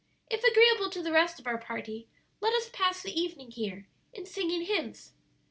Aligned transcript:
If 0.31 0.43
agreeable 0.43 0.89
to 0.89 1.03
the 1.03 1.11
rest 1.11 1.37
of 1.39 1.45
our 1.45 1.59
party, 1.59 2.07
let 2.39 2.55
us 2.55 2.71
pass 2.73 3.03
the 3.03 3.11
evening 3.13 3.51
here 3.51 3.87
in 4.13 4.25
singing 4.25 4.63
hymns." 4.63 5.11